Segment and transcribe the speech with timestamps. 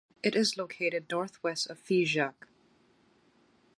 [0.23, 2.33] It is located northwest of Figeac.